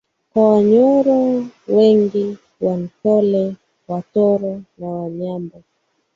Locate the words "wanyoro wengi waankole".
0.53-3.55